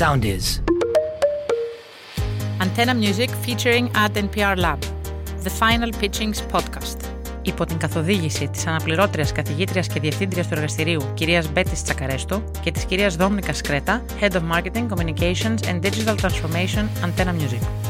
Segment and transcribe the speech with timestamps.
[0.00, 0.46] Sound is.
[2.64, 4.80] Antenna Music featuring Ad NPR Lab.
[5.44, 6.96] The Final Pitchings Podcast.
[7.42, 12.84] Υπό την καθοδήγηση της αναπληρώτριας καθηγήτριας και διευθύντριας του εργαστηρίου κυρίας Μπέτης Τσακαρέστο και της
[12.84, 17.89] κυρίας Δόμνικα Σκρέτα, Head of Marketing, Communications and Digital Transformation Antenna Music.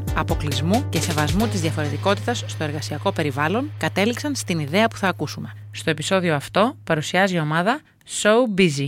[0.15, 5.53] αποκλεισμού και σεβασμού της διαφορετικότητας στο εργασιακό περιβάλλον, κατέληξαν στην ιδέα που θα ακούσουμε.
[5.71, 7.81] Στο επεισόδιο αυτό παρουσιάζει η ομάδα
[8.21, 8.87] So Busy.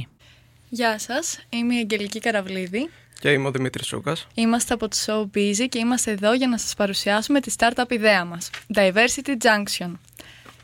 [0.70, 2.90] Γεια σας, είμαι η Αγγελική Καραβλίδη.
[3.20, 4.16] Και είμαι ο Δημήτρης Σούκα.
[4.34, 8.26] Είμαστε από το So Busy και είμαστε εδώ για να σας παρουσιάσουμε τη startup ιδέα
[8.26, 9.92] μας, Diversity Junction.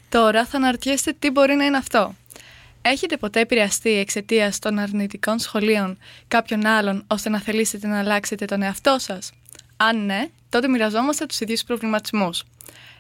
[0.10, 2.16] Τώρα θα αναρωτιέστε τι μπορεί να είναι αυτό.
[2.82, 8.62] Έχετε ποτέ επηρεαστεί εξαιτίας των αρνητικών σχολείων κάποιον άλλον ώστε να θελήσετε να αλλάξετε τον
[8.62, 9.32] εαυτό σας;
[9.82, 12.44] Αν ναι, τότε μοιραζόμαστε τους ίδιους προβληματισμούς.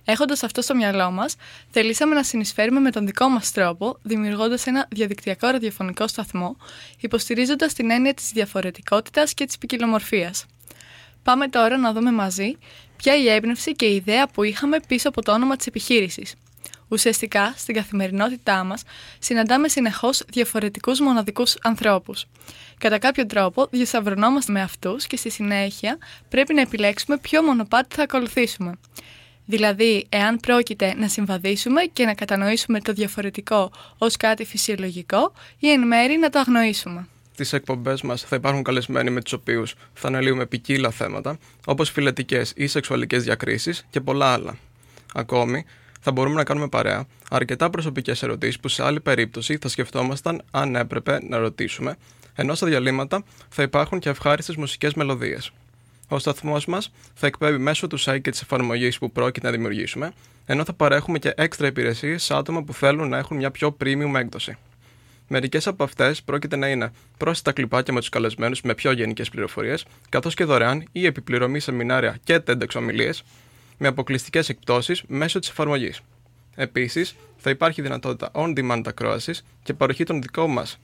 [0.05, 1.35] Έχοντας αυτό στο μυαλό μας,
[1.71, 6.55] θελήσαμε να συνεισφέρουμε με τον δικό μας τρόπο, δημιουργώντας ένα διαδικτυακό ραδιοφωνικό σταθμό,
[6.99, 10.45] υποστηρίζοντας την έννοια της διαφορετικότητας και της ποικιλομορφίας.
[11.23, 12.57] Πάμε τώρα να δούμε μαζί
[12.97, 16.35] ποια η έμπνευση και η ιδέα που είχαμε πίσω από το όνομα της επιχείρησης.
[16.89, 18.83] Ουσιαστικά, στην καθημερινότητά μας,
[19.19, 22.25] συναντάμε συνεχώς διαφορετικούς μοναδικούς ανθρώπους.
[22.77, 25.97] Κατά κάποιο τρόπο, διασταυρωνόμαστε με αυτούς και στη συνέχεια
[26.29, 28.73] πρέπει να επιλέξουμε ποιο μονοπάτι θα ακολουθήσουμε.
[29.45, 35.87] Δηλαδή, εάν πρόκειται να συμβαδίσουμε και να κατανοήσουμε το διαφορετικό ως κάτι φυσιολογικό ή εν
[35.87, 37.07] μέρη να το αγνοήσουμε.
[37.39, 42.41] Στι εκπομπές μας θα υπάρχουν καλεσμένοι με τους οποίους θα αναλύουμε ποικίλα θέματα, όπως φιλετικέ
[42.55, 44.57] ή σεξουαλικές διακρίσεις και πολλά άλλα.
[45.13, 45.65] Ακόμη,
[45.99, 50.75] θα μπορούμε να κάνουμε παρέα αρκετά προσωπικές ερωτήσεις που σε άλλη περίπτωση θα σκεφτόμασταν αν
[50.75, 51.95] έπρεπε να ρωτήσουμε,
[52.35, 55.51] ενώ στα διαλύματα θα υπάρχουν και ευχάριστες μουσικές μελωδίες.
[56.07, 60.11] Ο σταθμός μας θα εκπέμπει μέσω του site και της εφαρμογής που πρόκειται να δημιουργήσουμε,
[60.45, 64.13] ενώ θα παρέχουμε και έξτρα υπηρεσίες σε άτομα που θέλουν να έχουν μια πιο premium
[64.15, 64.57] έκδοση.
[65.27, 69.85] Μερικές από αυτές πρόκειται να είναι πρόσθετα κλιπάκια με τους καλεσμένους με πιο γενικές πληροφορίες,
[70.09, 73.23] καθώς και δωρεάν ή επιπληρωμή σεμινάρια και TEDx ομιλίες,
[73.79, 76.01] με αποκλειστικές εκπτώσεις μέσω της εφαρμογής.
[76.55, 80.79] Επίσης, θα υπάρχει δυνατότητα on-demand ακρόασης και παροχή των δικών μας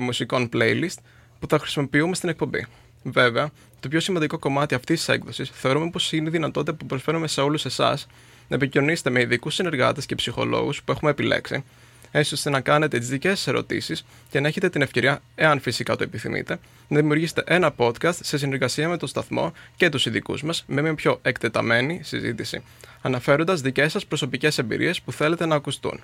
[0.00, 0.96] μουσικών playlist
[1.40, 2.66] που θα χρησιμοποιούμε στην εκπομπή.
[3.02, 7.28] Βέβαια, το πιο σημαντικό κομμάτι αυτής της έκδοσης θεωρούμε πως είναι η δυνατότητα που προσφέρουμε
[7.28, 8.06] σε όλους εσάς
[8.48, 11.64] να επικοινωνήσετε με ειδικούς συνεργάτες και ψυχολόγους που έχουμε επιλέξει
[12.10, 15.96] έτσι ώστε να κάνετε τις δικές σα ερωτήσεις και να έχετε την ευκαιρία, εάν φυσικά
[15.96, 20.64] το επιθυμείτε, να δημιουργήσετε ένα podcast σε συνεργασία με το σταθμό και τους ειδικούς μας
[20.66, 22.62] με μια πιο εκτεταμένη συζήτηση,
[23.02, 26.00] αναφέροντας δικές σας προσωπικές εμπειρίες που θέλετε να ακουστούν.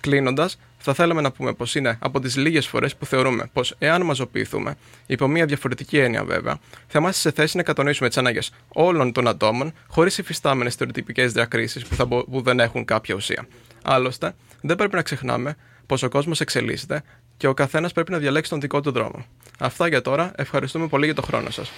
[0.00, 4.02] Κλείνοντας, θα θέλαμε να πούμε πως είναι από τις λίγες φορές που θεωρούμε πως εάν
[4.02, 4.76] μαζοποιηθούμε,
[5.06, 9.28] υπό μια διαφορετική έννοια βέβαια, θα είμαστε σε θέση να κατανοήσουμε τις ανάγκες όλων των
[9.28, 13.46] ατόμων χωρίς υφιστάμενες στερεοτυπικές διακρίσεις που, που δεν έχουν κάποια ουσία.
[13.82, 15.56] Άλλωστε, δεν πρέπει να ξεχνάμε
[15.86, 17.02] πως ο κόσμος εξελίσσεται
[17.36, 19.24] και ο καθένας πρέπει να διαλέξει τον δικό του δρόμο.
[19.58, 20.32] Αυτά για τώρα.
[20.36, 21.70] Ευχαριστούμε πολύ για τον χρόνο σας.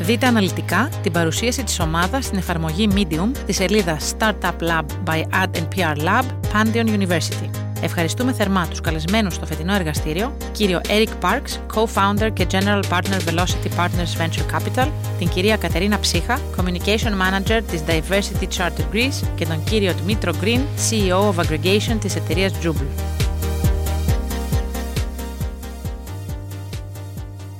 [0.00, 5.60] Δείτε αναλυτικά την παρουσίαση της ομάδας στην εφαρμογή Medium τη σελίδα Startup Lab by Ad
[5.76, 7.50] PR Lab, Pantheon University.
[7.80, 13.70] Ευχαριστούμε θερμά τους καλεσμένους στο φετινό εργαστήριο, κύριο Eric Parks, Co-Founder και General Partner Velocity
[13.78, 14.88] Partners Venture Capital,
[15.18, 20.60] την κυρία Κατερίνα Ψύχα, Communication Manager της Diversity Charter Greece και τον κύριο Dmitro Green,
[20.90, 23.16] CEO of Aggregation της εταιρείας Jubel.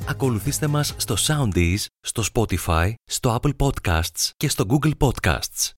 [0.08, 5.75] Ακολουθήστε μας στο Soundees, στο Spotify, στο Apple Podcasts και στο Google Podcasts.